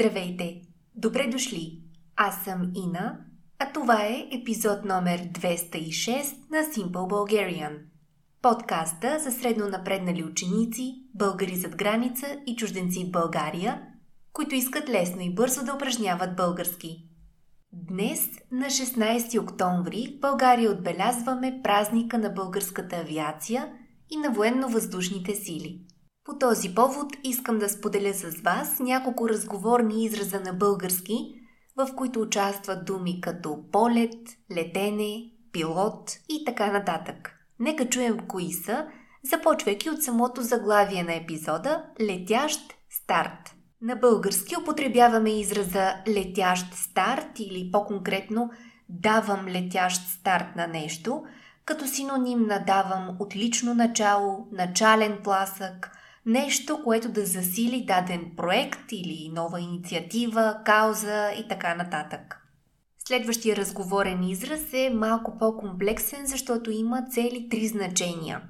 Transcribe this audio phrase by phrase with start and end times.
[0.00, 0.62] Здравейте!
[0.94, 1.80] Добре дошли!
[2.16, 3.18] Аз съм Ина,
[3.58, 7.78] а това е епизод номер 206 на Simple Bulgarian.
[8.42, 13.82] Подкаста за средно напреднали ученици, българи зад граница и чужденци в България,
[14.32, 17.08] които искат лесно и бързо да упражняват български.
[17.72, 23.72] Днес, на 16 октомври, в България отбелязваме празника на българската авиация
[24.10, 25.80] и на военно-въздушните сили–
[26.26, 31.34] по този повод искам да споделя с вас няколко разговорни израза на български,
[31.76, 34.20] в които участват думи като полет,
[34.56, 37.32] летене, пилот и така нататък.
[37.60, 38.86] Нека чуем кои са,
[39.24, 43.54] започвайки от самото заглавие на епизода Летящ старт.
[43.82, 48.50] На български употребяваме израза летящ старт или по-конкретно
[48.88, 51.22] давам летящ старт на нещо,
[51.64, 55.95] като синоним на давам отлично начало, начален пласък,
[56.26, 62.46] нещо, което да засили даден проект или нова инициатива, кауза и така нататък.
[63.08, 68.42] Следващия разговорен израз е малко по-комплексен, защото има цели три значения.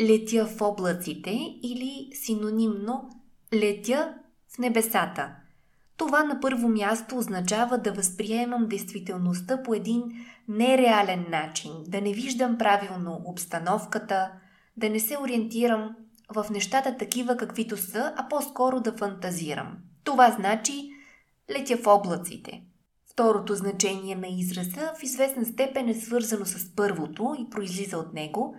[0.00, 1.30] Летя в облаците
[1.62, 3.10] или синонимно
[3.54, 4.14] летя
[4.54, 5.30] в небесата.
[5.96, 10.02] Това на първо място означава да възприемам действителността по един
[10.48, 14.30] нереален начин, да не виждам правилно обстановката,
[14.76, 15.96] да не се ориентирам
[16.34, 19.76] в нещата такива каквито са, а по-скоро да фантазирам.
[20.04, 20.90] Това значи
[21.50, 22.62] летя в облаците.
[23.12, 28.56] Второто значение на израза в известна степен е свързано с първото и произлиза от него.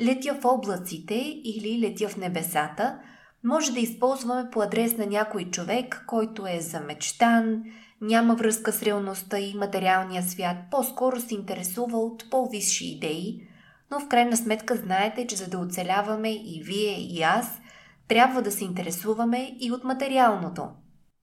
[0.00, 2.98] Летя в облаците или летя в небесата
[3.44, 7.62] може да използваме по адрес на някой човек, който е замечтан,
[8.00, 13.47] няма връзка с реалността и материалния свят, по-скоро се интересува от по-висши идеи,
[13.90, 17.60] но в крайна сметка знаете, че за да оцеляваме и вие, и аз,
[18.08, 20.68] трябва да се интересуваме и от материалното.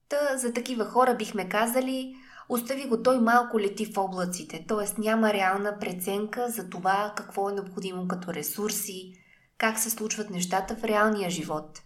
[0.09, 2.15] Та за такива хора бихме казали,
[2.49, 5.01] остави го той малко лети в облаците, т.е.
[5.01, 9.13] няма реална преценка за това какво е необходимо като ресурси,
[9.57, 11.81] как се случват нещата в реалния живот.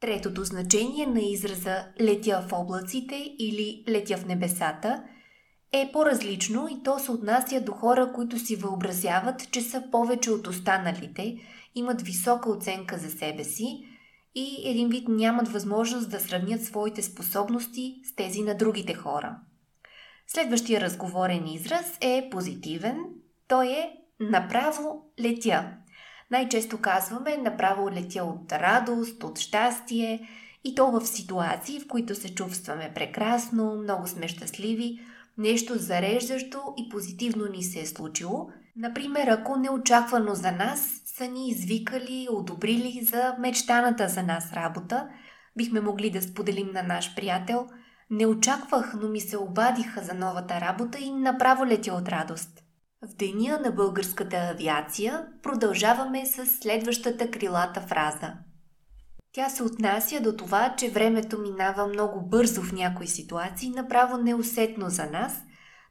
[0.00, 5.02] Третото значение на израза летя в облаците или летя в небесата–
[5.72, 10.46] е по-различно и то се отнася до хора, които си въобразяват, че са повече от
[10.46, 11.36] останалите,
[11.74, 13.84] имат висока оценка за себе си
[14.34, 19.36] и един вид нямат възможност да сравнят своите способности с тези на другите хора.
[20.26, 22.98] Следващия разговорен израз е позитивен.
[23.48, 25.70] Той е направо летя.
[26.30, 30.28] Най-често казваме направо летя от радост, от щастие
[30.64, 35.00] и то в ситуации, в които се чувстваме прекрасно, много сме щастливи,
[35.40, 38.48] нещо зареждащо и позитивно ни се е случило.
[38.76, 45.08] Например, ако неочаквано за нас са ни извикали, одобрили за мечтаната за нас работа,
[45.56, 47.66] бихме могли да споделим на наш приятел
[48.10, 52.62] не очаквах, но ми се обадиха за новата работа и направо летя от радост.
[53.02, 58.32] В деня на българската авиация продължаваме с следващата крилата фраза–
[59.32, 64.90] тя се отнася до това, че времето минава много бързо в някои ситуации, направо неусетно
[64.90, 65.42] за нас.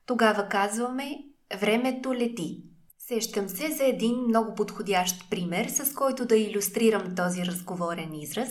[0.06, 1.18] Тогава казваме
[1.60, 2.64] времето лети.
[2.98, 8.50] Сещам се за един много подходящ пример, с който да иллюстрирам този разговорен израз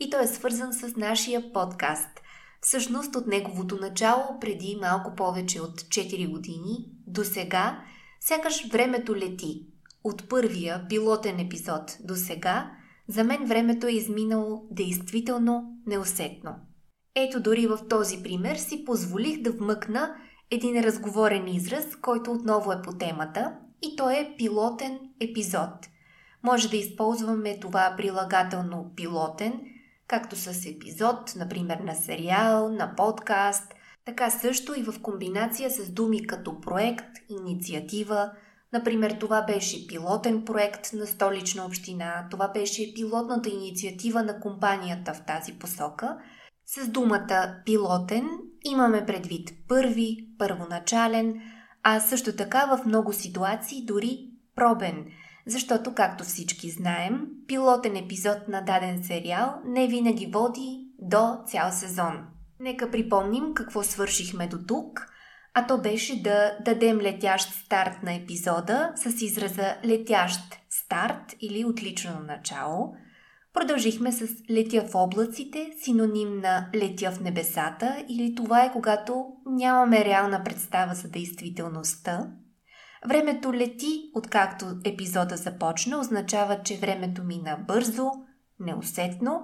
[0.00, 2.08] и той е свързан с нашия подкаст.
[2.60, 7.84] Всъщност от неговото начало, преди малко повече от 4 години, до сега,
[8.20, 9.66] сякаш времето лети.
[10.04, 12.70] От първия пилотен епизод до сега–
[13.10, 16.54] за мен времето е изминало действително неусетно.
[17.14, 20.14] Ето дори в този пример си позволих да вмъкна
[20.50, 25.88] един разговорен израз, който отново е по темата, и то е пилотен епизод.
[26.42, 29.60] Може да използваме това прилагателно пилотен,
[30.06, 36.26] както с епизод, например на сериал, на подкаст, така също и в комбинация с думи
[36.26, 38.32] като проект, инициатива,
[38.72, 45.24] Например, това беше пилотен проект на столична община, това беше пилотната инициатива на компанията в
[45.24, 46.16] тази посока.
[46.66, 48.28] С думата пилотен
[48.64, 51.34] имаме предвид първи, първоначален,
[51.82, 55.06] а също така в много ситуации дори пробен,
[55.46, 62.26] защото, както всички знаем, пилотен епизод на даден сериал не винаги води до цял сезон.
[62.60, 65.06] Нека припомним какво свършихме до тук–
[65.54, 72.20] а то беше да дадем летящ старт на епизода с израза летящ старт или отлично
[72.26, 72.94] начало.
[73.52, 80.04] Продължихме с летя в облаците, синоним на летя в небесата или това е когато нямаме
[80.04, 82.30] реална представа за действителността.
[83.08, 88.10] Времето лети, откакто епизода започна, означава, че времето мина бързо,
[88.60, 89.42] неусетно,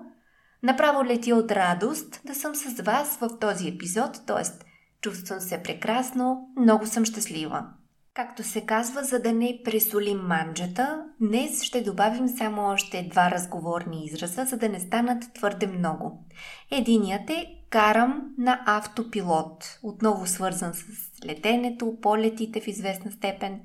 [0.63, 4.66] Направо лети от радост да съм с вас в този епизод, т.е.
[5.01, 7.67] чувствам се прекрасно, много съм щастлива.
[8.15, 14.05] Както се казва, за да не пресолим манджата, днес ще добавим само още два разговорни
[14.05, 16.25] израза, за да не станат твърде много.
[16.71, 20.85] Единият е карам на автопилот, отново свързан с
[21.27, 23.61] летенето, полетите в известна степен.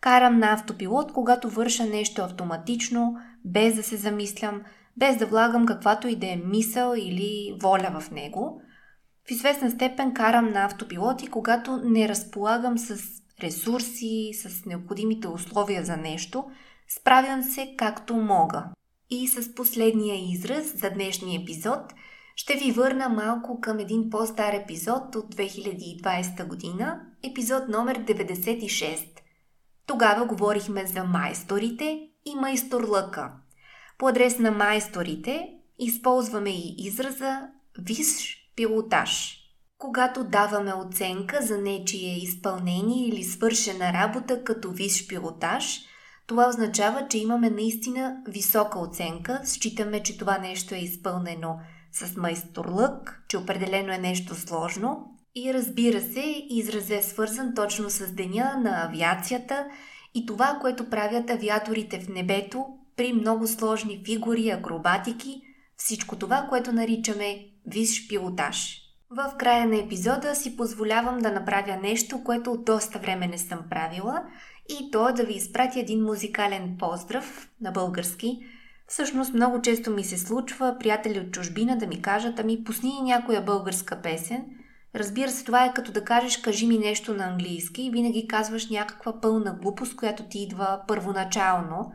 [0.00, 4.62] Карам на автопилот, когато върша нещо автоматично, без да се замислям,
[4.96, 8.62] без да влагам каквато и да е мисъл или воля в него.
[9.28, 12.96] В известна степен карам на автопилот и когато не разполагам с
[13.42, 16.44] ресурси, с необходимите условия за нещо,
[16.88, 18.64] справям се както мога.
[19.10, 21.80] И с последния израз за днешния епизод
[22.36, 29.06] ще ви върна малко към един по-стар епизод от 2020 година, епизод номер 96.
[29.86, 33.32] Тогава говорихме за майсторите и майсторлъка.
[33.98, 39.38] По адрес на майсторите използваме и израза висш пилотаж.
[39.78, 45.80] Когато даваме оценка за нечие изпълнение или свършена работа като висш пилотаж,
[46.26, 51.56] това означава, че имаме наистина висока оценка, считаме, че това нещо е изпълнено
[51.92, 58.12] с майсторлък, че определено е нещо сложно и разбира се, израз е свързан точно с
[58.12, 59.66] деня на авиацията
[60.14, 62.66] и това, което правят авиаторите в небето
[62.96, 65.42] при много сложни фигури, акробатики,
[65.76, 68.82] всичко това, което наричаме висш пилотаж.
[69.10, 73.60] В края на епизода си позволявам да направя нещо, което от доста време не съм
[73.70, 74.22] правила
[74.68, 78.38] и то е да ви изпратя един музикален поздрав на български.
[78.88, 83.42] Всъщност много често ми се случва приятели от чужбина да ми кажат, ами пусни някоя
[83.42, 84.44] българска песен.
[84.94, 88.70] Разбира се, това е като да кажеш кажи ми нещо на английски и винаги казваш
[88.70, 91.92] някаква пълна глупост, която ти идва първоначално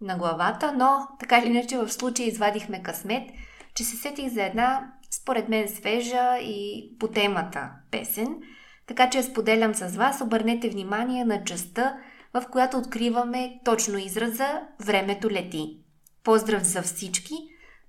[0.00, 3.30] на главата, но така или иначе в случая извадихме късмет,
[3.74, 4.92] че се сетих за една
[5.24, 8.28] според мен свежа и по темата песен.
[8.86, 11.96] Така че споделям с вас, обърнете внимание на частта,
[12.34, 15.78] в която откриваме точно израза «Времето лети».
[16.24, 17.34] Поздрав за всички!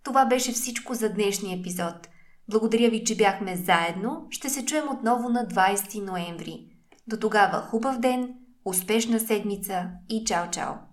[0.03, 2.09] Това беше всичко за днешния епизод.
[2.49, 4.27] Благодаря ви, че бяхме заедно.
[4.29, 6.67] Ще се чуем отново на 20 ноември.
[7.07, 8.35] До тогава хубав ден,
[8.65, 10.84] успешна седмица и чао-чао!